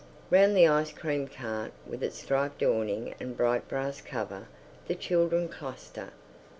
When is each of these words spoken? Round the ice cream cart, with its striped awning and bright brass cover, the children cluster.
Round 0.31 0.57
the 0.57 0.67
ice 0.67 0.91
cream 0.91 1.27
cart, 1.27 1.73
with 1.85 2.01
its 2.01 2.17
striped 2.17 2.63
awning 2.63 3.13
and 3.19 3.37
bright 3.37 3.67
brass 3.67 4.01
cover, 4.01 4.47
the 4.87 4.95
children 4.95 5.47
cluster. 5.47 6.09